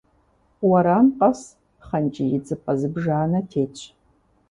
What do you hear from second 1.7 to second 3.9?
пхъэнкӏий идзыпӏэ зыбжанэ тетщ.